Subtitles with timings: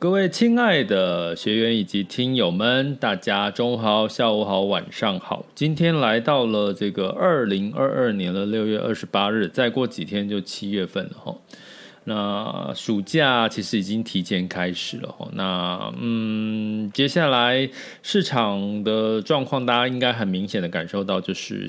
[0.00, 5.44] 各位亲爱的学员以及听友们，大家中午好、下午好、晚上好。
[5.54, 11.36] 今天来到了这个二零二二年的六月二十八日，再过几天就七月份了哈。
[12.04, 15.28] 那暑假其实已经提前开始了哈。
[15.34, 17.68] 那嗯，接下来
[18.02, 21.66] 市场的状况，大家应该很明显的感受到，就是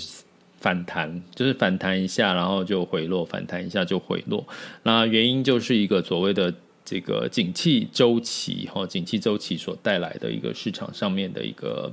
[0.58, 4.48] 反弹，就是反弹一下，然后就回落，反弹一下就回落。
[4.84, 6.54] 那原因就是一个所谓的。
[6.92, 11.90] 这个景气周期哈，景气周期所带来的一个市场上面的一个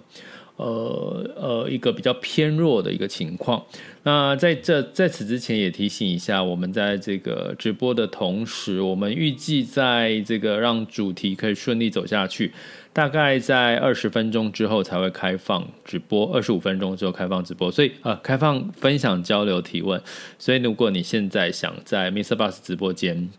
[0.57, 3.65] 呃呃一个比较偏弱的一个情况。
[4.03, 12.53] 那在这在此之前也提醒一下，我们在这个直播的同时，我们预计在这个让主题可以顺利走下去，
[12.93, 20.03] 大概在二十分钟之后才会开放直播，二十五分钟之后开放直播，所以呃开放分享交流提问。
[20.41, 23.31] 所以如果你现在想在 MixerBox 直播间。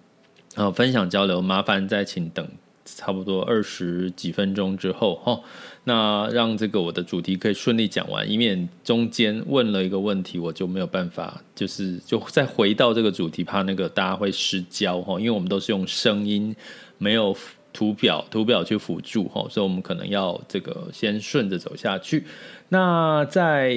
[0.59, 2.45] 呃，分享交流，麻烦再请等
[2.83, 5.39] 差不多二十几分钟之后哈，
[5.85, 16.53] 那让这个我的主题可以顺利讲完，以免中间问了一个问题，我就没有办法，就是就再回到这个主题，怕那个大家会失焦哈，因为我们都是用声音，
[16.97, 17.33] 没有
[17.71, 22.23] 图表，图表去辅助哈，所以我们可能要这个先顺着走下去。
[22.69, 23.75] 那在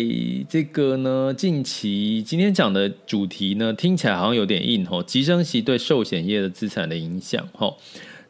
[0.48, 7.78] 这个呢，近期今天讲的主题呢，听起来好像有点硬吼，急升息对寿险业的资产的影响吼，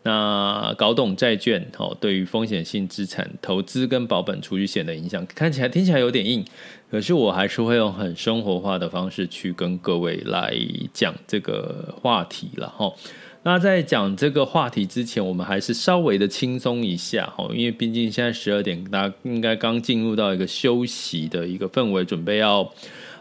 [0.04, 6.44] 那搞懂债券吼，对于风险性资产投资跟保本储蓄险的影响，看起来听起来有点硬，
[6.90, 10.54] 可是我还是会用很生活化的方式去跟各位来
[10.92, 12.96] 讲这个话题了吼。
[13.44, 22.72] 那在讲这个话题之前，我们还是稍微的轻松一下哈，因为毕竟现在十二点，大家应该刚进入到一个休息的一个氛围，准备要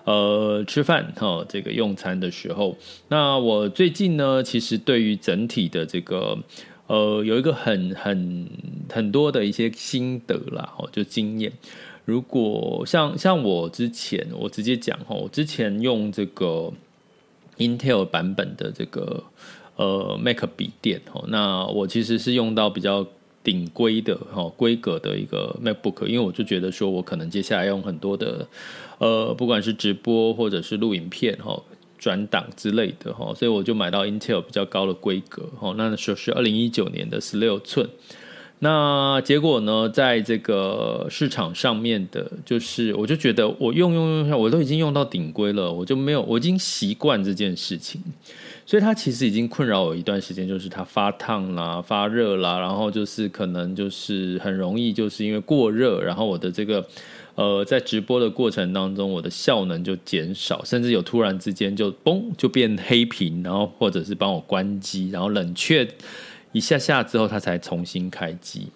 [0.04, 2.78] 呃吃饭哈，这个用餐的时候。
[3.08, 6.38] 那我最近呢，其实对于整体的这个
[6.86, 8.48] 呃有一个很很
[8.92, 11.52] 很多的一些心得啦，哈，就经验。
[12.06, 16.72] 如果像像我之前，我直接讲哈，我之前用这个
[17.58, 19.24] Intel 版本的这个。
[19.76, 23.06] 呃，Mac 笔电哦，那我其实是用到比较
[23.44, 28.48] 顶规的哈规格的一个 MacBook，因为我就觉得说我可能接下来用很多的
[29.00, 31.60] 呃，不管是直播或者是录影片哈
[31.98, 37.90] 转档之类的哈，所以我就买到 Intel 比较高的规格哈，那时候是二零一九年的十六寸。
[38.64, 48.00] 那结果呢，在这个市场上面的，就是我就觉得我用用用下，我都已经用到顶规了，我就没有，我已经习惯这件事情。
[48.66, 56.86] 所以它其实已经困扰我一段时间，就是它发烫啦、发热啦，然后就是可能就是很容易就是因为过热，然后我的这个
[57.36, 65.88] 呃在直播的过程当中，我的效能就减少，甚至有突然之间就嘣就变黑屏，然后或者是帮我关机，然后冷却
[66.52, 68.68] 一下下之后，它才重新开机。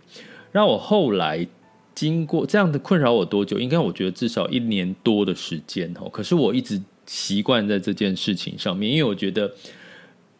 [0.51, 1.45] 让我后来
[1.93, 3.59] 经过这样的困扰我多久？
[3.59, 6.09] 应该我觉得至少一年多的时间哦。
[6.09, 9.51] 可是我一直习惯在这件事情上面，因为我觉得。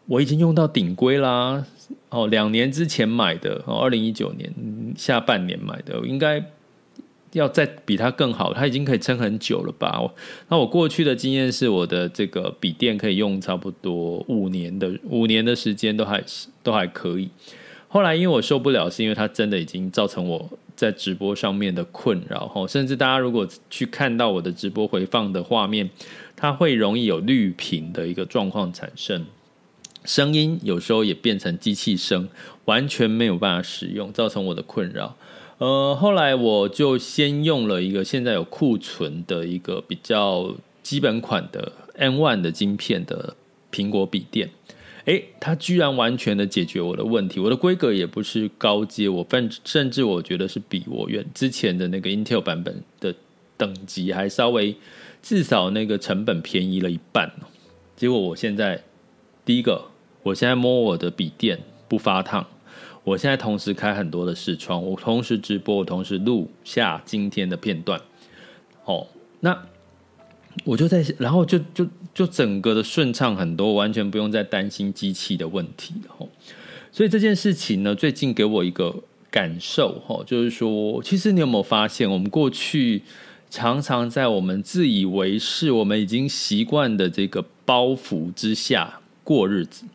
[0.08, 1.66] 我已经用到顶规啦，
[2.10, 4.48] 哦，两年之前买的，哦，二零一九年
[4.96, 6.40] 下半年买的，应该
[7.32, 10.00] 要再比它更好，它已经可以撑很久了吧？
[10.48, 16.22] 那我过去的经验是，我的这个笔电可以用差不多五年的五年的时间都还
[16.62, 17.28] 都还可以。
[17.88, 25.90] 后来因为我受不了，是因为它真的已经造成我在直播上面的困扰，哦甚至大家如果去看到我的直播回放的画面，
[26.36, 29.24] 它会容易有绿屏的一个状况产生。
[30.04, 32.28] 声音有时候也变成机器声，
[32.66, 35.16] 完全没有办法使用，造成我的困扰。
[35.58, 43.34] 呃，后来我就先用了一个现在有库存的一个比较基本款的 M1 的晶片的
[43.72, 44.50] 苹果笔电，
[45.06, 47.40] 诶，它居然完全的解决我的问题。
[47.40, 53.14] 我的规格也不是高阶，我甚甚至我觉得是比我原之前的那个 Intel 版本的
[53.56, 54.76] 等级还稍微
[55.28, 57.32] 至少那个成本便宜了一半。
[57.96, 58.84] 结果我现在
[59.44, 59.86] 第一个，
[60.22, 61.58] 我现在摸我的笔电
[61.88, 62.46] 不发烫。
[63.02, 68.00] 我现在同时开很多的视窗，我同时直播，我同时录下今天的片段。
[68.84, 69.08] 哦，
[69.40, 69.66] 那
[70.62, 71.84] 我就在，然后就就
[72.14, 75.94] 就整个的顺畅很多，完全不用再担心机器的问题。
[76.18, 76.28] 哦，
[76.92, 78.94] 所以这件事情呢，最近给我一个
[79.28, 83.02] 感受，哈，就是说，其实你有没有发现，我们过去
[83.56, 89.86] 常常在我们自以为是、我们已经习惯的这个包袱之下过日子。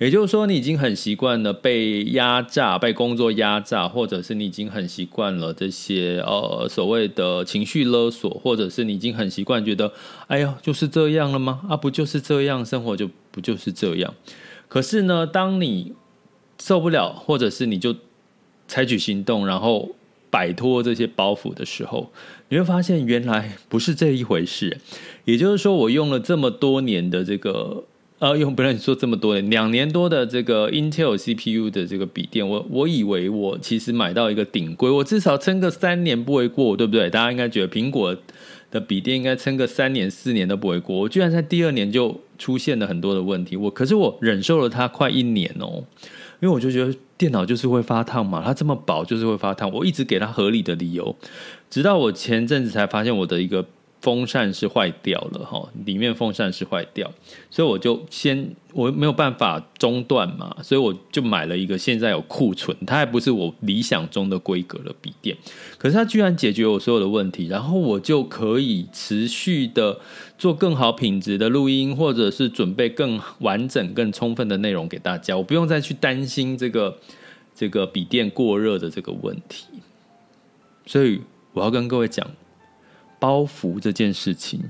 [0.00, 9.92] 也就是说，你已经很习惯了被压榨、被工作压榨，或者是你已经很习惯了这些呃所谓的情绪勒索，或者是你已经很习惯觉得，
[10.26, 11.60] 哎呀，就是这样了吗？
[11.68, 14.12] 啊，不就是这样，生活就不就是这样？
[14.66, 15.92] 可是呢，当你
[16.60, 17.94] 受不了，或者是你就
[18.66, 19.94] 采取行动，然后
[20.28, 22.10] 摆脱这些包袱的时候，
[22.54, 24.78] 你会发现原来不是这一回事。
[25.24, 27.82] 也就是说，我用了这么多年的这个。
[28.20, 37.10] 呃，用不了你说这么多年，两年多的这个 Intel CPU 的这个笔电，我我以为我其实买到一个顶规，我至少撑个三年不为过，对不对？
[37.10, 38.16] 大家应该觉得苹果
[38.70, 45.84] 的笔电应该撑个三年四年都不为过，我居然在第二年就出现了很多的问题，我可是我忍受了它快一年哦，
[46.40, 51.14] 因为我就觉得电脑就是会发烫嘛，它这么薄就是会发烫，我一直给它合理的理由，
[51.74, 53.66] 直到我前阵子才发现我的一个。
[54.00, 57.10] 风扇是坏掉了哈，里面风扇是坏掉，
[57.50, 65.34] 所以我就先我没有办法中断嘛，所以我就买了一个现在有库存，它还不是我理想中的规格的笔电，
[65.78, 69.98] 可是它居然解决我所有的问题，然后我就可以持续的
[70.36, 76.98] 做更好品质的录音，或者是准备更完整、更充分的内容给大家，我不用再去担心这个
[77.54, 79.64] 这个笔电过热的这个问题，
[80.84, 81.22] 所以
[81.54, 82.30] 我要跟各位讲。
[83.20, 84.60] 包袱这件事情，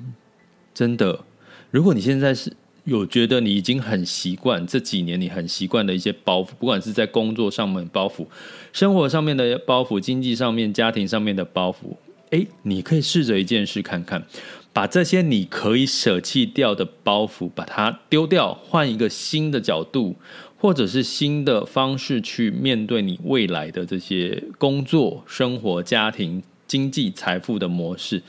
[0.73, 1.25] 真的，
[1.73, 2.53] 如果你现在是
[2.85, 8.25] 有觉得你已经很习惯这几年你很习惯的一些包袱，不管是在工作上面的包袱、
[8.73, 11.97] 生活上面的包袱、经济上面、家庭上面的包袱，
[12.31, 14.25] 诶，你可以试着一件事看看，
[14.73, 20.15] 把这些你可以舍弃掉的包袱，把它丢掉，换一个新的角度，
[20.57, 26.41] 或者是新的方式去面对你未来的这些工作、生活、家庭。
[26.67, 28.23] 经济财富的模式，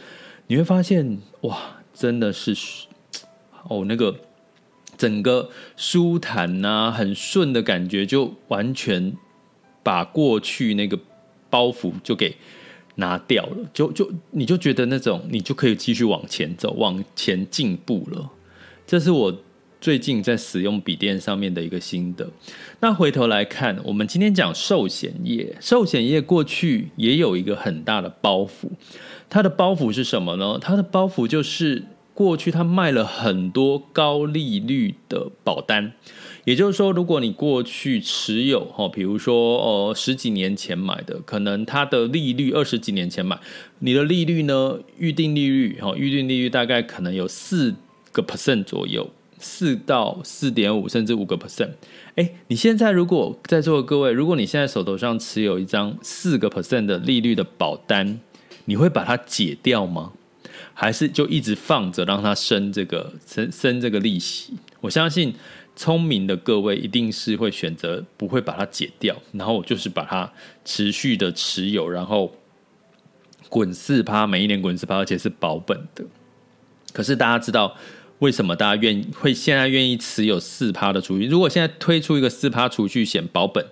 [0.47, 2.55] 你会发现哇，真的是
[3.67, 4.15] 哦，那个
[4.97, 9.15] 整个舒坦呐、很顺的感觉，就完全
[9.83, 10.99] 把过去那个
[11.49, 12.35] 包袱就给
[12.95, 18.31] 拿掉了，就就你就觉得那种你就可以继续往前走，往前进步了。
[18.88, 19.41] 这是我。
[19.85, 22.27] 最近在使用笔电上面的一个心得。
[22.79, 28.67] 那回头来看，我们今天讲寿险业，寿险业过去也有一个很大的包袱。
[29.29, 30.57] 它的包袱是什么呢？
[30.59, 31.83] 它的包袱就是
[32.15, 35.93] 过去它卖了很多高利率的保单。
[36.45, 43.39] 也就是说，如果你过去持有哈，比如说呃十几年前买的，可能它的利率二十几年前买，
[43.77, 47.75] 你的利率呢，预定利率哈，预定利率大概可能有四
[48.12, 49.07] 个 percent 左右。
[49.47, 51.69] 四到四点五，甚至五个 percent。
[52.15, 58.19] 哎，你现在如果在座的各位，如果你现在手头上持有一张四个 percent 的利率的保单，
[58.65, 60.13] 你会把它解掉吗？
[60.73, 64.55] 还是就一直放着，让它生这个生生这个利息？
[64.81, 65.35] 我相信
[65.75, 70.33] 聪明的各位一定是会选择不会把它解掉，然后我就是把它
[70.65, 72.33] 持续的持有，然后
[73.47, 76.03] 滚四趴，每一年滚四趴，而且是保本的。
[76.91, 77.77] 可是大家知道。
[78.25, 81.27] 为什么大家愿意会现在愿意持有四趴的储蓄？
[81.27, 83.63] 如果现在推出一个四趴储蓄险保本，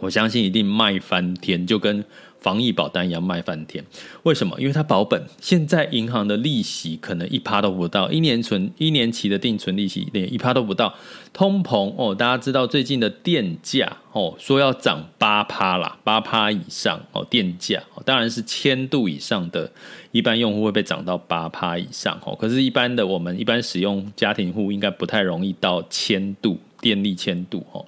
[0.00, 2.04] 我相信一定卖翻天，就跟
[2.40, 3.84] 防疫保单一样卖翻天。
[4.24, 4.60] 为什么？
[4.60, 5.24] 因为它保本。
[5.40, 10.92] 现在银行的利息可能一趴都不到，一年存一年期的定存利息连一趴都不到。
[11.32, 19.70] 通膨哦，大家知道最近的电价哦，说要涨八趴啦，八趴以上哦，电价当然是千度以上的。
[20.16, 27.84] 一般用户会被涨到八趴以上哦，可是，一般的我们一般使用家庭户应该不太容易到千度电力千度哦。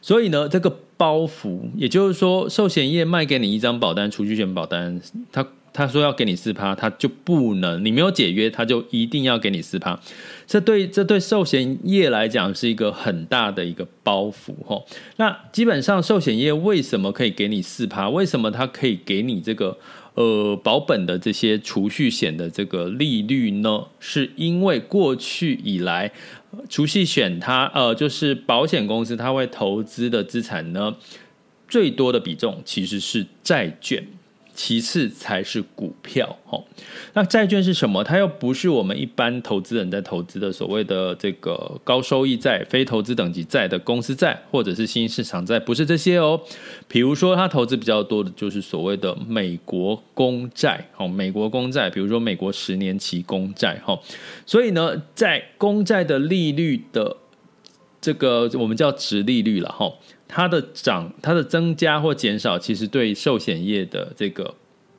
[0.00, 5.00] 所以呢，这个包袱，也就是说，寿险业卖给你一张保单，储蓄险保单，
[5.32, 9.98] 他他说要给你四趴，他就不能，你没有解约，他就一定要给你四趴。
[10.46, 14.84] 这对这对寿险业来讲是一个很大的一个包袱哦。
[15.16, 18.08] 那基本上寿险业为什么可以给你四趴？
[18.08, 19.76] 为什么他可以给你这个？
[20.14, 23.86] 呃保本的这些储蓄险的这个利率呢？
[23.98, 26.12] 是因为过去以来
[26.68, 30.96] 储蓄险它呃就是保险公司它会投资的资产呢，
[31.68, 34.06] 最多的比重其实是债券。
[34.54, 36.62] 其次才是股票，哦，
[37.12, 38.04] 那债券是什么？
[38.04, 46.40] 它又不是我们一般投资人在投资的所谓的这个高收益债、非投资等级债的公司债，或者是新兴市场债，不是这些哦。
[46.86, 53.98] 比如说，它投资比较多的就是所谓的美国公债，哦，美国公债，比如说美国十年期公债，哦。
[54.46, 57.16] 所以呢，在公债的利率的
[58.04, 59.90] 这个我们叫殖利率了，哈。
[60.28, 64.54] 它的涨、它的增加或减少，其实对寿险业的这个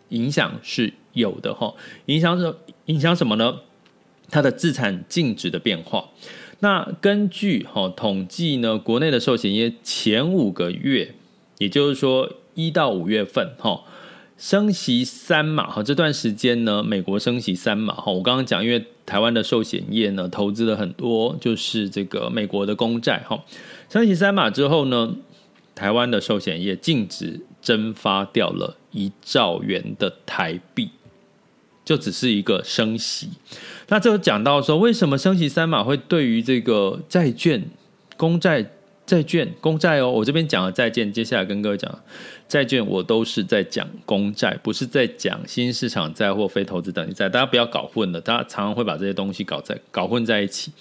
[0.09, 1.71] 影响是有的哈。
[2.07, 3.59] 影响什影响什么呢？
[4.31, 6.09] 它的资产净值的变化。
[6.61, 11.13] 那根据哈统计呢，国内的寿险业前五个月，
[11.59, 13.83] 也就是说一到五月份哈，
[14.37, 18.11] 升息三码哈，这段时间呢，美国升息三码哈。
[18.11, 23.43] 我刚刚讲，因为台湾的寿险业呢，投资了很多，就是这个美国的公债哈。
[23.89, 25.15] 升息三码之后呢，
[25.73, 30.89] 台湾的寿险业净值蒸发掉了一兆元的台币，
[31.85, 33.29] 就只是一个升息。
[33.87, 37.69] 那这讲到说，为什么升息三码会对于这个债券、
[38.17, 38.71] 公债、
[39.05, 40.11] 债券、公债哦？
[40.11, 41.99] 我这边讲了债券，接下来跟各位讲
[42.47, 48.21] 债券，我都是在讲公债，不是在讲新市场债或非投资等级债，大家不要搞混了。
[48.21, 50.71] 大家常常会把这些东西搞在搞混在一起。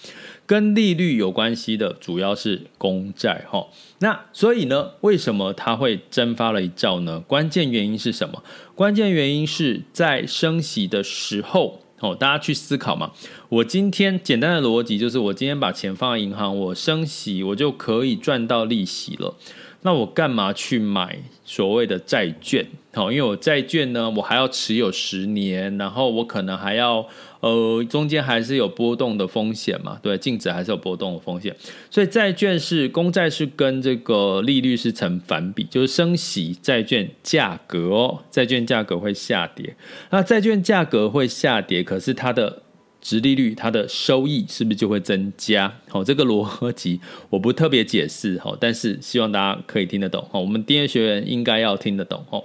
[0.47, 3.67] 跟利率有关系的主要是公债哈，
[4.01, 7.19] 那所以呢，为什么它会蒸发了一兆呢？
[7.21, 8.45] 关键原因是什么？
[8.75, 13.13] 关键原因是在升息的时候，哦，大家去思考嘛。
[13.49, 19.35] 我今天简单的逻辑就是，我今天把钱放在银行，我升息，我就可以赚到利息了。
[19.85, 22.67] 那我干嘛去买所谓的债券？
[22.93, 27.07] 好，因为我债券呢，我还要持有十年，然后我可能还要。
[27.41, 29.99] 呃，中间还是有波动的风险嘛？
[30.01, 31.55] 对，净值还是有波动的风险，
[31.91, 39.77] 所以债券是公债是跟这个利率是成反比，就是升息，债券价格哦，债券价格会下跌。
[40.09, 42.63] 那债券价格会下跌，可是它的
[43.05, 45.73] 殖利率、它的收益是不是就会增加？
[45.89, 46.99] 好，这个逻辑
[47.31, 50.27] 我不特别解释，好，但是希望大家可以听得懂。
[50.33, 52.25] 好，我们订阅学员应该要听得懂。
[52.31, 52.43] 哦，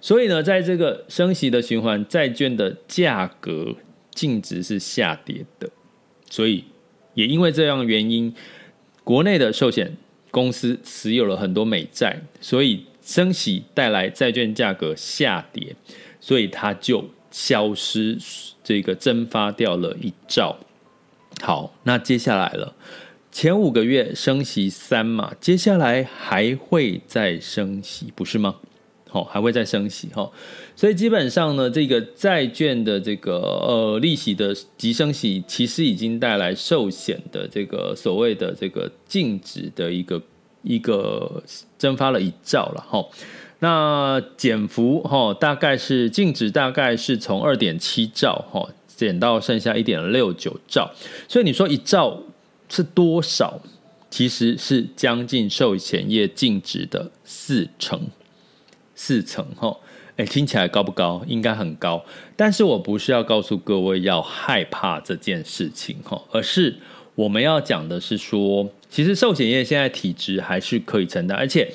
[0.00, 3.74] 所以呢，在这个升息的循环，债券的价格。
[4.14, 5.70] 净值是下跌的，
[6.28, 6.62] 所以
[7.14, 8.34] 也因为这样原因，
[9.02, 9.96] 国内的寿险
[10.30, 15.74] 公司持有了很多美债，所以升息带来债券价格下跌，
[16.20, 18.18] 所以它就消失，
[18.62, 20.58] 这个蒸发掉了一兆。
[21.40, 22.74] 好，那接下来了，
[23.30, 28.56] 前五个月升息三嘛，接下来还会再升息，不是吗？
[29.08, 30.30] 好，还会再升息哈。
[30.74, 40.22] 所以基本上呢，这个债券的这个呃利息的急升息，其实已经带来寿险的这个所谓的这个净值的一个
[40.62, 41.42] 一个
[41.78, 43.04] 蒸发了一兆了哈。
[43.62, 50.90] 那减幅哈，大概是净值大概是从二点七兆哈减到剩下一点六九兆。
[51.28, 52.20] 所以你说一兆
[52.68, 53.60] 是多少？
[54.10, 58.08] 其实是将近寿险业净值的四成，
[58.96, 59.78] 四成哈。
[60.16, 61.22] 诶，听起来高不高？
[61.28, 62.04] 应该很高。
[62.34, 66.74] 但是我不是要告诉各位要害怕这件事情哈，而是
[67.14, 71.72] 我们要讲的是说，其实寿险业现在体质还是可以承担，而且。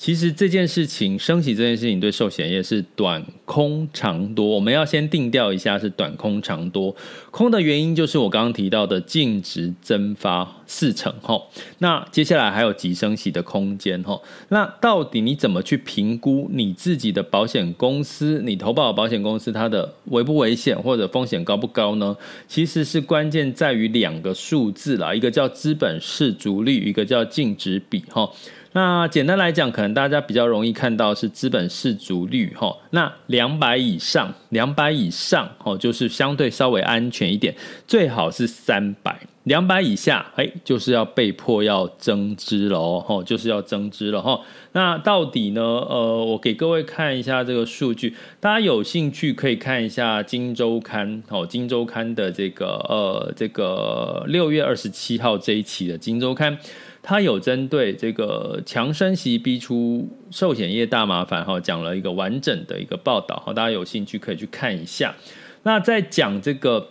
[0.00, 6.96] 其实这件事情升息这件事情对寿险业是短空长多，我们要先定调一下是短空长多。
[7.30, 11.38] 空的原因就是我刚刚提到的净值蒸发四成哈，
[11.80, 14.18] 那接下来还有急升息的空间哈。
[14.48, 22.16] 那到底你怎么去评估你自己的保险公司，你投保的保险公司它的危不危险或者风险高不高呢？
[22.48, 28.26] 其实是关键在于两个数字啦，一个叫资本市足率，一个叫净值比哈。
[28.72, 32.76] 那简单来讲，可能大家比较容易看到是资本适足率哈。
[32.90, 37.52] 那两百以上，两百以上哦，就是相对稍微安全一点，
[37.88, 39.18] 最好是三百。
[39.44, 44.38] 两百以下，哎，就是要被迫要增资了哦，就是要增资了哈。
[44.72, 45.60] 那到底呢？
[45.62, 56.56] 呃，我给各位看一下这个数据，大家有兴趣可以看一下《金周刊》哦，《金周刊》的这个呃这个六月二十七号这一期的《金周刊》。
[57.02, 65.14] 他有针对这个强升息逼出寿险业大麻烦哈，讲了一个完整的一个报道哈，大家有兴趣可以去看一下。
[65.62, 66.88] 那在讲这个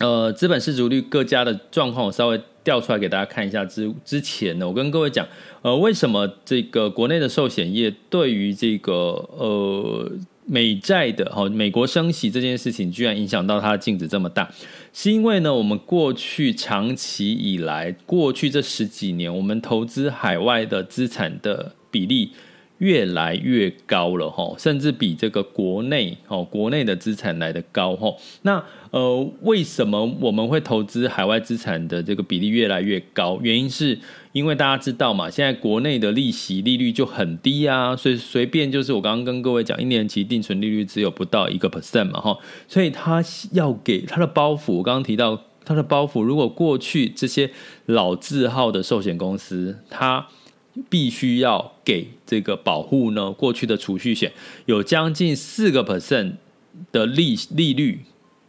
[0.00, 5.26] 呃资本适足率各家的状况，我稍微调出来给大家看一下之之前呢，我跟各位讲，
[5.62, 10.12] 呃，为什么这个国内的寿险业对于这个呃
[10.44, 14.50] 美债的哈，美国升息这件事情居然影响到它的净值这么大，
[14.92, 22.32] 是因为呢，我们过去长期以来，过去这十几年，我们投资海外的资产的比例。
[22.82, 28.12] 越来越高了哈，甚至比这个国内哦，国内的资产来得高哈。
[28.42, 28.60] 那
[28.90, 33.38] 呃，为什么我们会投资海外资产的这个比例越来越高？
[33.40, 33.96] 原因是
[34.32, 42.36] 因为大家知道嘛，现在国内的利息利率就很低啊，所以随便就是我刚刚跟各位讲，一年期定存利率只有不到一个 percent 嘛哈，
[42.66, 43.22] 所以他
[43.52, 47.48] 要给他的包袱，我刚刚提到他的包袱，如果过去这些
[47.86, 50.26] 老字号的寿险公司，他
[50.88, 54.32] 必须要给这个保护呢，过去的储蓄险
[54.66, 56.34] 有将近四个 percent
[56.90, 58.04] 的利利率，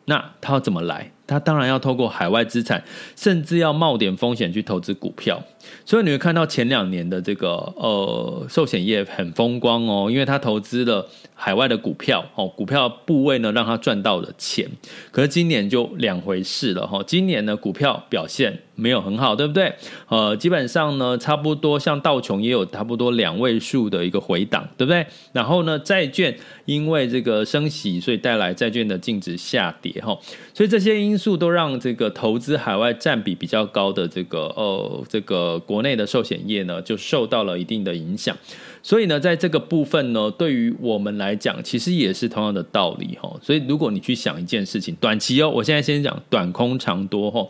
[0.05, 1.11] 那它要怎么来？
[1.25, 2.83] 他当然要透过海外资产，
[3.15, 5.41] 甚至要冒点风险去投资股票。
[5.85, 14.69] 所以你会看到前两年的这个呃寿险业很风光哦，因为他投资了海外的股票哦，股票部位呢让他赚到了钱。
[15.11, 18.59] 可是今年就两回事了哈，今年呢股票表现。
[18.75, 19.71] 没有很好，对不对？
[20.07, 25.05] 呃，基本上呢，差不多像道琼也有差不多两位数的一个回档，对不对？
[25.31, 30.17] 然后呢，债券因为这个升息，所以带来债券的净值下跌，哈。
[30.55, 38.35] 所以这些因因素都让这个投资海外占比比较高的这个呃这个国内的寿险业呢，就受到了一定的影响。
[38.81, 43.31] 所以呢，在这个部分呢，对于我们来讲，其实也是同样的道理，哈。
[43.43, 47.47] 所以如果你去想一件事情，短期哦，我现在先讲短空长多，哈。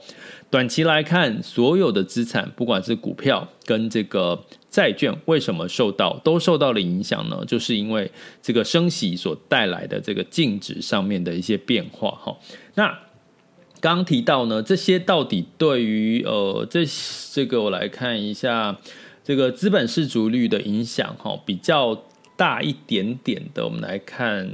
[0.51, 7.46] 短期来看，所有的资产，不管是股票跟这个债券，为什么受到都受到了影响呢？
[7.48, 12.38] 就是因为这个升息所带来的这个净值上面的一些变化哈。
[12.75, 13.00] 那
[13.92, 16.86] 刚提到呢，这些到底对于呃这
[17.34, 18.78] 这个我来看一下
[19.24, 22.04] 这个资本适足率的影响哈，比较。
[22.36, 24.50] 大一点点的，我们来看，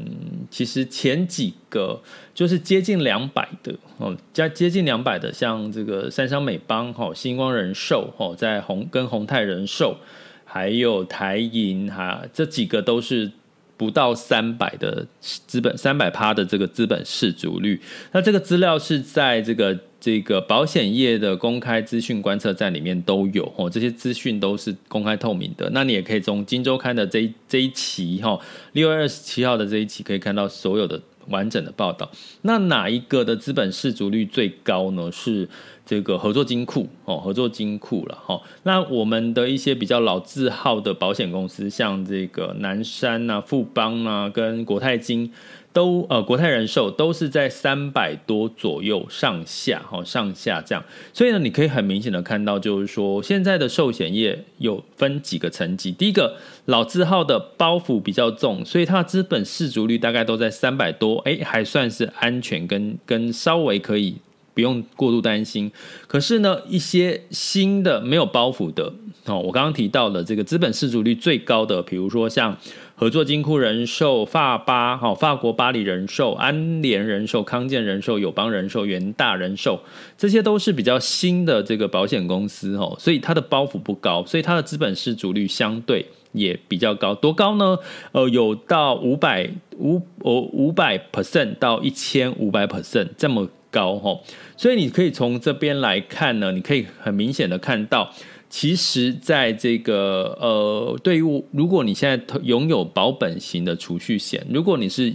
[0.51, 2.01] 其实前几个
[2.36, 9.95] 就是接近两百的哦，加接近两百的，像这个三商美邦、哈新光人寿、哈在宏跟宏泰人寿，
[10.43, 13.32] 还有台银哈，这几个都是
[13.79, 15.07] 不到三百的
[15.47, 17.81] 资本三百趴的这个资本市足率。
[18.11, 19.79] 那这个资料是在这个。
[20.01, 25.69] 这个保险业的公开资讯观测站里面都有哦，这些资讯都是公开透明的。
[25.73, 28.39] 那你也可以从《金周刊》的这一这一期哈，
[28.71, 32.10] 六月二十七号的这一期可以看到所有的完整的报道。
[32.41, 35.12] 那哪一个的资本市足率最高呢？
[35.12, 35.47] 是
[35.86, 38.41] 这个合作金库哦，合作金库了哈。
[38.63, 45.32] 那我们的一些比较老字号的保险公司，像这个南山啊、富邦啊，跟国泰金。
[45.71, 50.84] 都呃，国泰人寿都是在三百多左右上下，哈，上下这样。
[51.13, 55.91] 所以呢，你可以很明显的看到，就是说现在的寿险业有分几个层级。
[55.91, 64.15] 第一个，老字号的包袱比较重，所以它的资本市足率大概都在三百多，哎，还算是安全跟跟稍微可以
[64.60, 65.72] 不用过度担心。
[66.06, 68.91] 可是呢，一些新的没有包袱的
[69.26, 72.58] 哦，我刚刚提到的这个资本适足率最高的，比如说像。
[73.00, 79.80] 合作金库人寿、法巴、哈法国巴黎人寿、安联人寿、康健人寿、友邦人寿、元大人寿，
[80.17, 87.15] 这些都是比较新的这个保险公司哦，所以它的包袱不高，所以它的资本适足率相对也比较高。
[87.15, 87.78] 多高呢？
[88.12, 94.19] 呃，有到五百五哦五百 percent 到一千五百 percent 这么高哈，
[94.58, 98.12] 所以你可以从这边来看呢，你可以很明显的看到。
[98.51, 105.13] 其实，在这个呃，对于如果你现在拥有保本型的储蓄险，如果你是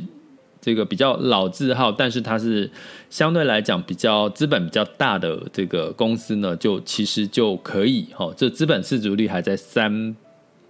[0.60, 2.70] 这个比较老字号，但是它是
[3.10, 10.14] 相对来讲比较资本比较大的这个公司呢，就其实就可以哈，这资本市足率还在三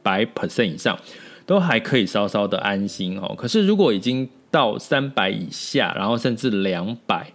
[0.03, 0.99] 百 percent 以上，
[1.45, 3.35] 都还可以稍稍的安心哦。
[3.37, 7.34] 可是如果已经到三百以下，然后甚至两百。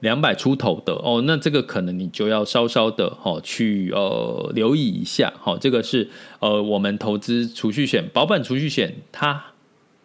[0.00, 6.08] 两百出头的哦，那这个可能你就要稍稍的哦去呃留意一下，好，这个是
[6.40, 9.44] 呃我们投资储蓄险、保本储蓄险，它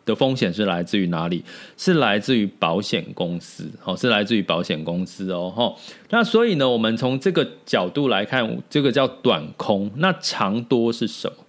[0.05, 1.43] 的风险是来自于哪里？
[1.77, 5.73] 是来自于保险公司，哦，是来自于保险公司哦，哈。
[6.09, 11.44] 那所以呢，我们从这个角度来看，这个叫短空，那长多是什么？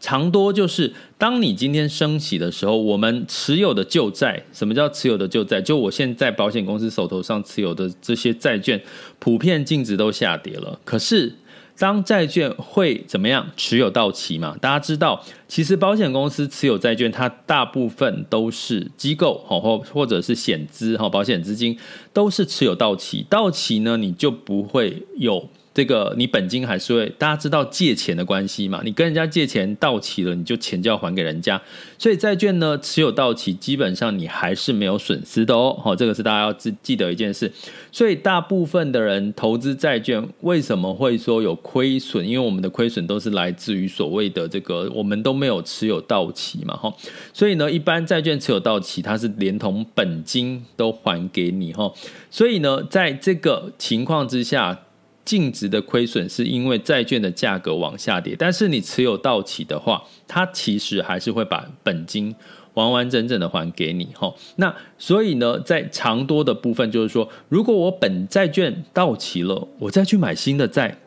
[0.00, 5.60] 长多就是，当你今天升息的时候，我们持有的旧债，什么叫持有的旧债？
[5.60, 8.80] 就我现在保险公司手头上持有的这些债券，
[9.18, 10.80] 普遍净值都下跌了。
[10.86, 11.34] 可是，
[11.78, 13.46] 当债券会怎么样？
[13.58, 14.56] 持有到期嘛？
[14.58, 21.78] 大家知道，其实保险公司持有债券，它大部分都是机构或或者是险资哈，保险资金
[22.14, 25.48] 都是持有到期，到期呢你就不会有。
[25.72, 28.80] 这个你本金还是会，大家知道借钱的关系嘛？
[28.84, 31.60] 你跟人家借钱到期了，你就钱就要还给人家。
[31.96, 35.78] 所以债券呢，持有到期，基本上你还是没有损失的哦。
[35.80, 37.50] 好，这个是大家要记记得一件事。
[37.92, 42.26] 所以大部分的人投资债券，为什么会说有亏损？
[42.26, 46.76] 因为我们的亏损都是来自于所谓的这个，我们都没有持有到期嘛。
[46.76, 46.92] 哈，
[47.32, 51.92] 所以呢，一般债券持有到期，它是连同本金都还给你哈。
[52.28, 54.80] 所以呢，在这个情况之下。
[55.24, 62.34] 净值的亏损是因为债券的价格往下跌，但是你持有到期的话，它其实还是会把本金
[62.74, 64.34] 完完整整的还给你哈。
[64.56, 70.98] 那所以呢，在长多的部分就是说，如果我本债券到期了，我再去买新的债，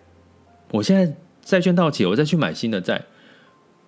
[0.71, 3.04] 我现在债券到期，我再去买新的债，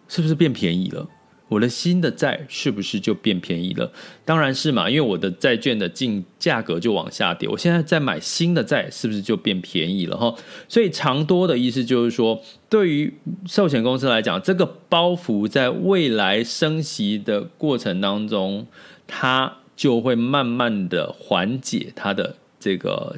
[0.08, 1.08] 是不是变便宜了？
[1.48, 3.92] 我的新的债是不是就变便宜了？
[4.26, 7.48] 当然是嘛，因为我的债券的净价格就往下跌。
[7.48, 10.18] 我现在再买新的债，是不是就变便宜了？
[10.18, 10.36] 哈，
[10.68, 13.14] 所以长多的意思就是说，对于
[13.46, 18.66] 寿险公司来讲，这个包袱在未来升息的过程当中，
[19.06, 23.16] 它就会慢慢的缓解它的这个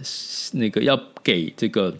[0.51, 1.95] 那个要给这个。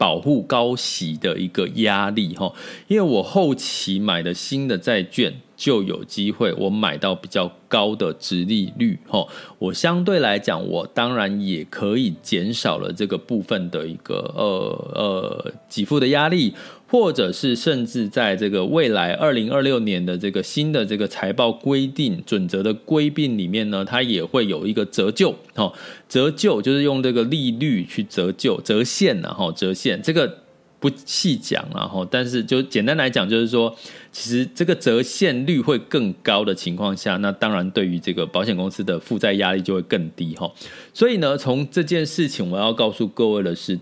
[0.00, 2.50] 保护高息的一个压力哈，
[2.88, 9.26] 因为我后期买的新的债券就有机会，我买到比较高的值利率哈，
[9.58, 16.54] 我相对来讲，我当然也可以减少了这个部分的一个呃呃给付的压力。
[16.90, 25.72] 或者是甚至在这个未来二零二六年的这个新的这个财报规定准则的规定里面呢，它也会有一个折旧哦，
[26.08, 30.38] 折旧就是用这个利率去折旧折现然后折现这个
[30.80, 33.72] 不细讲然后，但是就简单来讲就是说，
[34.10, 40.50] 其实这个折现率会更高的情况下，那当然对于这个保险公司的负债压力就会更低哈。
[40.92, 43.78] 所以呢，从这件事情我要告诉各位的是。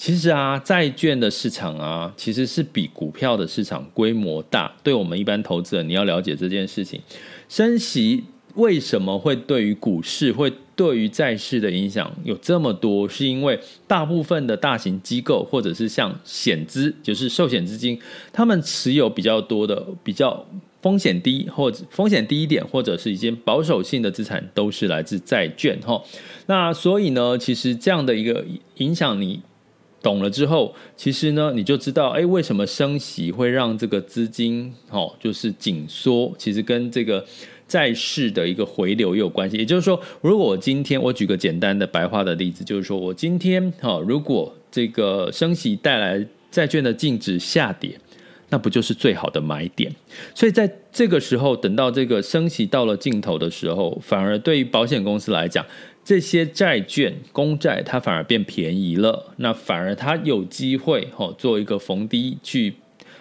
[0.00, 4.74] 其实啊，债券的市场啊，其实是比股票的市场规模大。
[4.82, 6.98] 对我们一般投资人，你要了解这件事情。
[7.50, 13.06] 升息为什么会对于股市、会对于债市的影响有这么多？
[13.06, 18.00] 是因为大部分的大型机构，或者是像险资，就是寿险资金，
[18.32, 20.46] 他们持有比较多的、比较
[20.80, 25.78] 风险低或者风险低一点，或者是一些保守性的资产，都是来自债券。
[25.82, 26.02] 哈，
[26.46, 28.42] 那所以呢，其实这样的一个
[28.78, 29.42] 影响你。
[30.02, 37.24] 懂了之后，其实呢，你就知道，哎，为什么升息会让这个资金，哦，就是紧缩，其实跟这个
[37.68, 39.56] 债市的一个回流也有关系。
[39.56, 47.98] 也就是说，如果我今天，我举个简单的白话的例子，就是说我今天，哈，如果这个升息带来债券的净值下跌，
[48.48, 49.94] 那不就是最好的买点？
[50.34, 55.64] 所以在这个时候，等到这个升息到了尽头的时候，反而对于保险公司来讲，
[56.04, 62.74] 这些债券、公债，它反而变便宜了，那反而它有机会哈做一个逢低去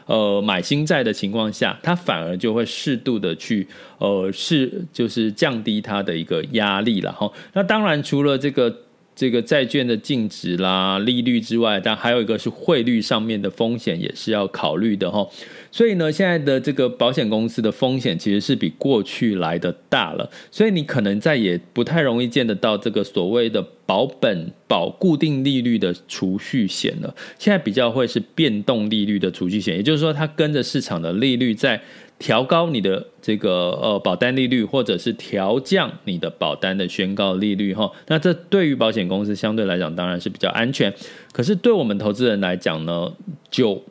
[0.06, 7.32] 呃买新债的情况下，它反而就会适度的去呃是就是降低它的一个压力了哈。
[7.54, 8.76] 那当然除了这个。
[9.16, 15.28] 这个债券的净值啦、利率之外，但还有一个是汇率上面的风险也是要考虑的哈。
[15.72, 27.16] 所以呢，现在的这个保险公司的风险其实是比过去来的大了，所以你可能再也不太容易见得到这个所谓的保本保固定利率的储蓄险了。
[27.38, 31.82] 现在比较会是变动利率的储蓄险，也就是说，它跟着市场的利率在。
[32.20, 40.94] 调高你的这个呃保单利率，或者是调降你的保单的宣告利率哈，那这对于保险公司相对来讲当然是比较安全，
[41.32, 43.10] 可是对我们投资人来讲呢，
[43.50, 43.82] 就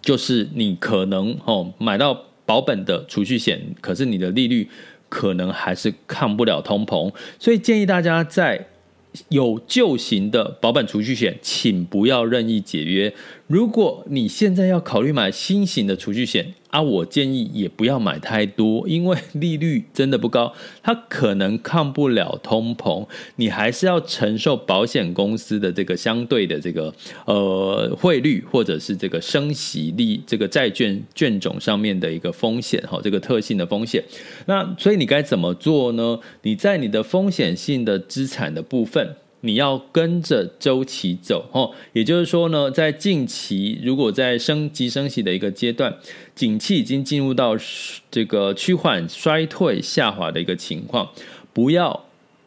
[0.00, 4.68] 就是你可能哦买到保本的储蓄险，可是你的利率
[5.08, 8.66] 可能还是抗不了通膨，所以建议大家在
[9.28, 13.12] 有旧型的保本储蓄险，请不要任意解约。
[13.48, 23.06] 如果你现在要考虑买新型的储蓄险啊，我建议也不要买太多，因为利率真的不高，它可能抗不了通膨，
[23.36, 34.04] 你还是要承受保险公司的这个相对的这个呃汇率或者是这个升息率这个债券券种上面的一个风险哈，这个特性的风险。
[34.44, 36.20] 那所以你该怎么做呢？
[36.42, 39.16] 你在你的风险性的资产的部分。
[39.40, 45.94] 你要跟着周期走，哦，也就是说呢，在近期如果在升级升息的一个阶段，
[46.34, 47.56] 景气已经进入到
[48.10, 51.08] 这个趋缓、衰退、下滑的一个情况，
[51.52, 52.04] 不要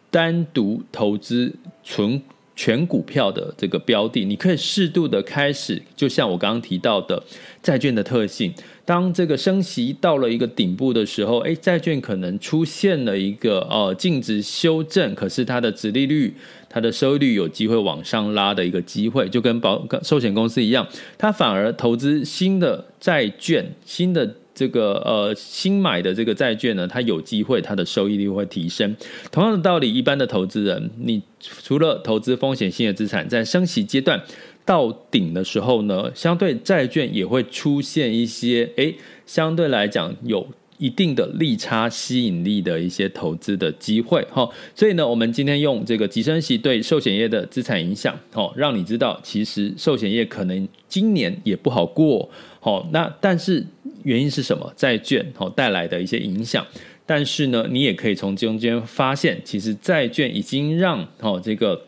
[0.09, 2.21] 单独投资存
[2.61, 7.19] 全股票的这个标的，你可以适度的开始，就像我刚刚提到的
[7.63, 8.53] 债券的特性，
[8.85, 16.31] 当这个升息到了一个顶部的时候，哎，债券可能出现了一个呃净值修正，可是它的殖利率、
[16.69, 24.35] 它的收益率有机会往上拉的一个机会，就跟保寿险公司一样，它反而投资新的债券、新的。
[24.53, 28.95] 这个呃新买的这个债券呢，它有机会它的收益率会提升。
[29.31, 34.21] 同样的道理，一般的投资人，你除了投资风险性的资产，在升息阶段
[34.65, 40.47] 到顶的时候呢，相对债券也会出现一些诶，相对来讲有
[40.81, 44.49] 一定的利差吸引力的一些投资的机会哈。
[44.75, 52.29] 所以呢，我们今天用这个急升息对寿险业的资产影响，哦，让你知道其实寿险业可能今年也不好过。
[52.59, 53.65] 好，那但是。
[54.03, 54.73] 原因是什么？
[54.75, 56.65] 债券哦带来的一些影响，
[57.05, 61.79] 但是呢，你也可以从中间发现，其实债券已经让哦这个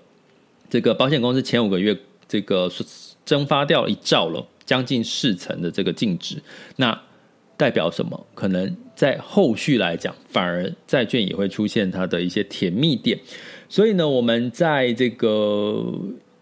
[0.69, 2.71] 这个保险公司前五个月这个
[3.25, 6.35] 蒸发掉一兆了，将近四成的这个净值。
[6.75, 7.01] 那
[7.57, 8.25] 代表什么？
[8.33, 13.19] 可能在后续来讲，反而债券也会出现它的一些甜蜜点。
[13.69, 15.93] 所以呢，我们在这个。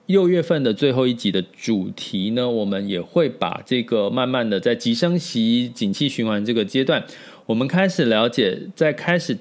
[0.08, 7.02] 六月份的最后一集的主题呢，我们也会把这个慢慢的在急升息、景气循环这个阶段，
[7.45, 9.38] 我们开始了解，在开始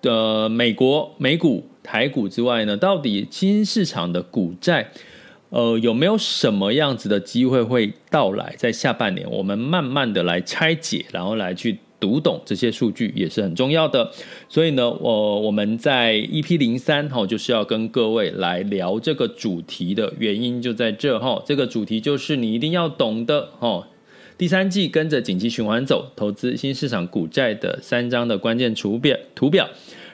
[0.00, 4.92] 的美国美股、台股之外呢，到底新兴市场的股债，
[5.52, 8.54] 呃，有没有什么样子的机会会到来？
[8.56, 11.78] 在下半年，我们慢慢的来拆解，然后来去。
[12.02, 14.10] 读懂这些数据也是很重要的，
[14.48, 23.86] 所以呢，我我们在 EP 零三哈，就是要跟各位来聊这个主题的原因就在这哈，这个主题就是你一定要懂的哈。
[24.36, 29.68] 第三季跟着景气循环走，投资新市场股债的三张的关键图表图表，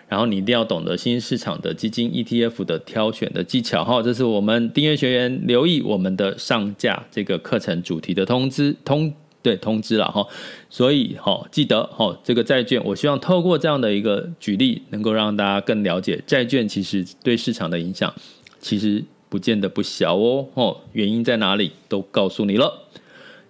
[0.09, 4.03] 然后你一定要懂得新市场的基金 ETF 的挑选的技巧哈。
[4.03, 9.13] 这是我们订阅学员留意我们的上架这个课程主题的通知通。
[9.41, 10.27] 对，通知了哈，
[10.69, 18.13] 所以哈，记得哈，这个债券，我希望透过这样的一个举例，能够让大家更了解债券其实对市场的影响，
[18.59, 20.49] 其实不见得不小哦。
[20.55, 22.89] 哦，原因在哪里，都告诉你了。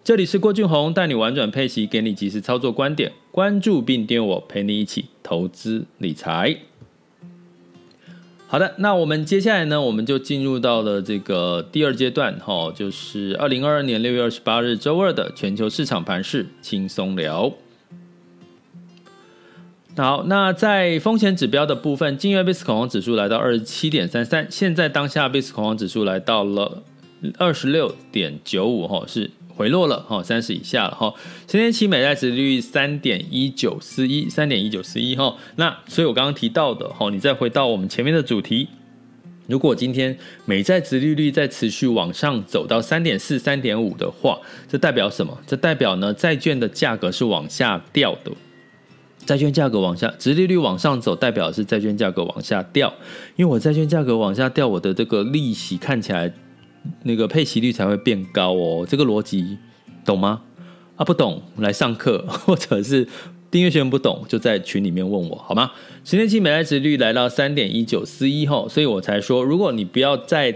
[0.05, 6.57] 这里是郭俊宏，带你玩转配息，给你及时操作观点，关注并订阅我，陪你一起投资理财。
[8.49, 17.53] 好的，那我们接下来呢，我们就进入到了这个第二阶段，哈，就是二零二二年六月二十八日周二的全球市场盘势轻松聊。
[19.97, 26.83] 好，那在风险指标的部分，今日贝斯恐慌指数来到二十七点三三，现在当下贝斯恐慌指数来到了
[27.39, 29.31] 二十六点九五，哈，是。
[29.59, 31.13] 回落了哈，三十以下了哈。
[31.51, 35.37] 十年期美债殖利率三点一九四一，三点一九四一哈。
[35.57, 38.69] 那所以我刚刚提到的哈，你再回到我们前面的主题，
[39.49, 45.37] 如果今天美债殖利率再持续往上走到三点四、三点五的话，这代表什么？
[45.45, 48.31] 这代表呢，债券的价格是往下掉的。
[49.27, 52.95] 债券价格往下，殖利率往上走，代表是债券价格往下掉。
[53.35, 56.33] 因为我债券价格往下掉，我的这个利息看起来。
[57.03, 59.59] 那个配息率才会变高哦，这个逻辑
[60.05, 60.43] 懂吗？
[60.97, 63.07] 啊，不懂来上课， 或者是
[63.51, 65.71] 订阅学员不懂就在群里面问我好吗？
[66.05, 70.55] 十年期美债殖率来到三点一九四一后，所以我才说，如果你不要在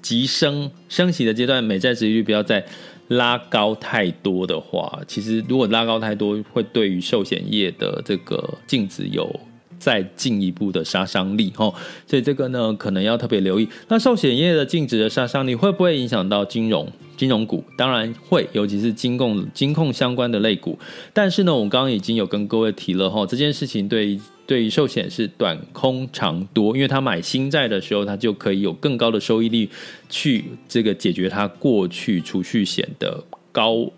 [0.00, 2.64] 急升升息的阶段，美债殖率不要再
[3.08, 9.38] 拉高太多的话，其实如果拉高太多，会对于寿险业的这个净值有。
[9.82, 11.74] 再进一步的杀伤力，吼，
[12.06, 13.68] 所以这个呢，可能要特别留意。
[13.88, 17.64] 那寿险业的净值的杀伤力会不会影响到金融金融股？
[17.76, 20.78] 当然会，尤其是金控金控相关的类股。
[21.12, 24.16] 但是呢，我刚刚已经有跟各位提了，吼，这件事情对
[24.46, 29.68] 对于寿险是短空长多，因为他买新债的时候，他就可以有更高的收益率
[30.08, 33.90] 去这个解决他过去储蓄险的高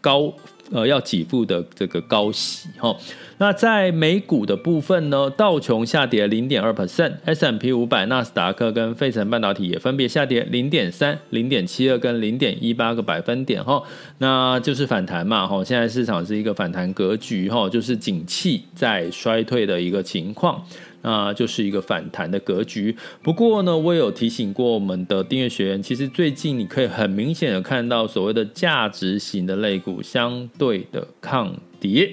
[0.00, 0.32] 高
[0.72, 2.96] 呃要给付的这个高息，吼。
[3.38, 13.82] 那在美股的部分呢，道琼下跌零点二 percent，S M P 五百、纳斯达克跟费城半导体也分别下跌零点三、零点七二跟零点一八个百分点哈，
[14.18, 20.64] 那就是反弹嘛哈，现在市场是一个反弹格局哈，就是景气在衰退的一个情况，
[21.04, 22.96] 那就是一个反弹的格局。
[23.22, 32.10] 不过呢，我有提醒过我们的订阅学员，其实最近你可以很明显的看到所谓的价值型的类股相对的抗跌。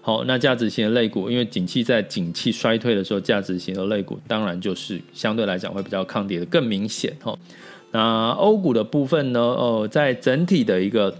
[0.00, 7.36] 好，那价值型的类股，因为景气在景气衰退的时候，价值型的类股当然就是相对来讲会比较抗跌的更明显哈。
[7.90, 11.14] 那欧股的部分呢，呃，在整体的一个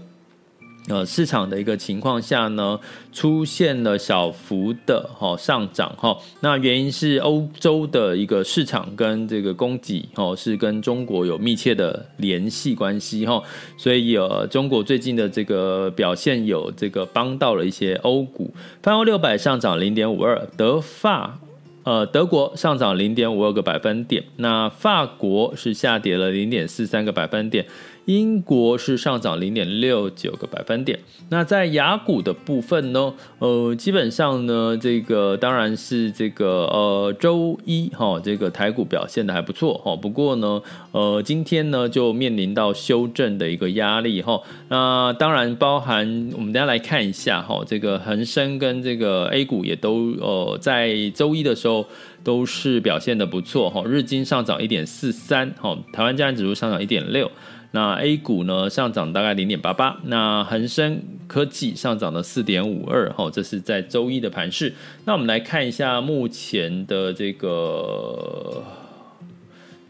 [0.89, 2.79] 呃，市场的一个情况下呢，
[3.13, 6.17] 出现了小幅的哈上涨哈。
[6.41, 13.39] 那原因是欧洲的一个市场跟这个供给哦是跟中国有密切的联系关系哈，
[13.77, 21.37] 所以呃中国最近的这个表现有这个帮到了一些欧股，泛欧六百上涨零点五二，德法
[21.83, 27.67] 呃德国上涨零点五二个百分点，那法国是下跌了零点四三个百分点。
[28.09, 30.97] 英国是上涨零点六九个百分点。
[31.29, 33.13] 那在雅股的部分呢？
[33.37, 40.59] 呃，基本上呢，这个当然是这个呃周一哈、哦，这个台股表现的还不错哈、不过呢，
[40.91, 44.41] 呃，今天呢就面临到修正的一个压力哈、哦。
[44.69, 51.85] 那当然包含我们大家来看一下哈、哦，这个恒生跟这个 A 股也都呃在周一的时候
[52.23, 57.29] 都是表现的不错哈、日经上涨一点四三哈，台湾加权指数上涨一点六。
[57.71, 64.73] 那 A 股呢上涨大概零点八八，那恒生科技上涨了四点五二，哈，这是在周一的盘势。
[65.05, 68.63] 那我们来看一下目前的这个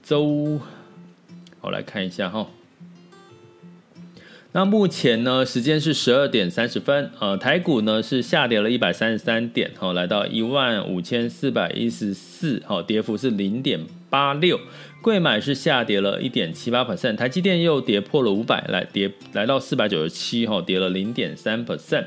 [0.03, 0.59] 周，
[1.61, 2.47] 我来看一下哈。
[4.51, 14.59] 那目前呢时间是十二点三十分，呃，台股呢是下跌了一百三十三点，哈，来到一万五千四百一十四，哈，跌幅是零点八六。
[15.01, 22.05] 贵买是下跌了一点七八 percent，台积电又跌破了五百，来跌来到四百九十七，哈，跌了零点三 percent。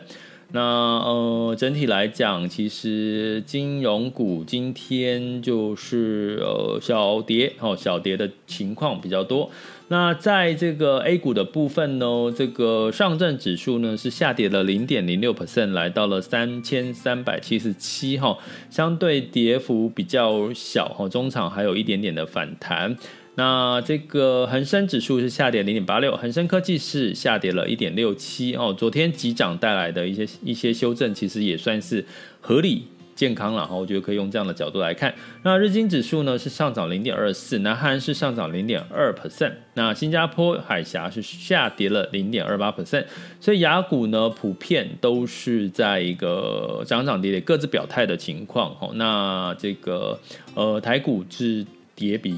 [0.54, 9.50] 那呃，整体来讲，其实金融股今天就是呃小跌哦，小跌的情况比较多。
[9.88, 18.36] 那在这个 A 股的部分呢，这个上证指数呢是下跌了零点零六 percent，来到了三千三百七十七哈，
[18.70, 22.96] 相对跌幅比较小哈，中场还有一点点的反弹。
[23.34, 28.74] 那这个恒生指数是下跌零点八六，恒生科技是下跌了一点六七哦。
[28.76, 32.04] 昨天急涨带来的一些一些修正，其实也算是
[32.42, 35.14] 合理健康了，然后我觉得可以用这样的角度来看。
[35.44, 43.06] 那日经指数呢是上涨零点二四，南韩是上涨零点二 percent，那新加坡海峡是下跌了零点二八 percent。
[43.40, 48.76] 所以雅股呢普遍都是在一个涨涨跌跌各自表态的情况。
[48.96, 50.20] 那这个
[50.54, 51.64] 呃台股是
[51.94, 52.36] 跌比。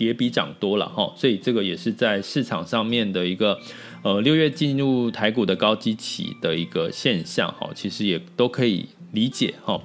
[0.00, 3.60] 跌比涨多了哈，所以这个也是在市场上面的一个，
[4.02, 9.78] 呃，六月进入台股的高基期的一个现象哈，其实也都可以理解哈。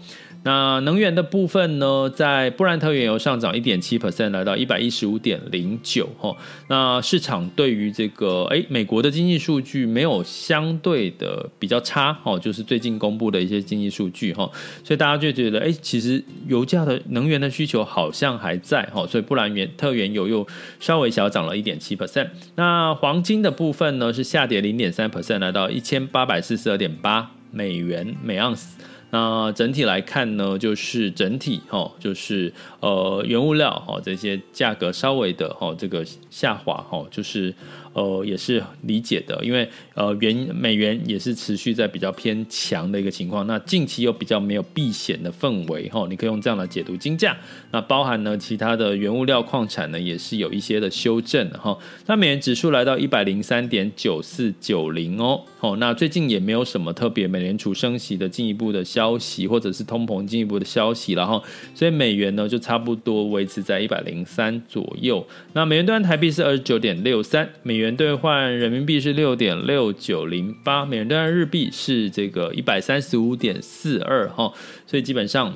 [0.45, 6.37] 那能源的部分呢，在布兰特原油上涨一点七 percent，来到一百一十五点零九哈。
[6.67, 14.47] 那市场对于这个哎，美国的经济数据没有相对的比较差哦，就是最近公布的一些经济数据哈，
[14.83, 20.45] 所以大家就觉得哎，其实油价的能源的需求好像还在哈，所以布兰特原油又
[20.79, 22.27] 稍微小涨了一点七 percent。
[22.53, 28.77] 那黄金的部分呢，是下跌零点三 percent，来到一千八百四十二点八美元每盎司。
[29.15, 32.51] 那整体来看呢，就是整体哈，就是
[32.81, 37.55] 呃原物料哈这些价格稍微的哈这个下滑哈，就是。
[37.95, 43.47] 呃，也是理解的，因为呃，元美元也是持续在比较偏强的一个情况。
[43.47, 47.37] 那近期又比较没有避险的氛围，哈，你可以用这样的解读金价。
[47.71, 51.77] 那包含呢，其他的原物料矿产呢，也是有一些的修正，哈。
[52.05, 61.41] 那美元指数来到一百零三点九四九零哦，哦，那最近也没有什么特别美联储升息的进一步的消息，或者是通膨进一步的消息，然后
[61.73, 65.25] 所以美元呢就差不多维持在一百零三左右。
[65.53, 67.84] 那美元兑台币是二十九点六三，美元。
[67.85, 74.51] 元兑换人民币是六点六九零八，美元兑换日币是这个一百三十五点四二哈，
[74.85, 75.55] 所以基本上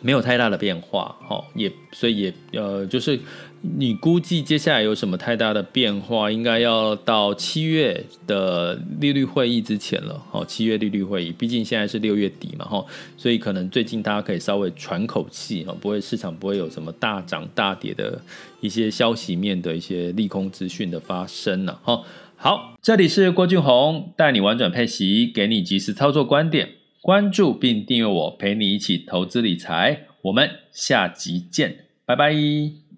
[0.00, 3.18] 没有太大的变化哈，也所以也呃就是
[3.62, 12.84] 你估计接下来有什么太大的变化，应该要到七月的利率会议之前了哈，七月利率会议，毕竟现在是六月底嘛哈，
[13.16, 18.20] 所以可能最近大家可以稍微喘口气哈，不会市场不会有什么大涨大跌的。
[18.60, 22.02] 一些消息面的一些利空资讯的发生了哈，
[22.36, 26.68] 好，这里是郭俊宏带你玩转配息，给你及时操作观点，
[27.00, 32.89] 关注并订阅我，陪你一起投资理财，我们下集见，拜拜。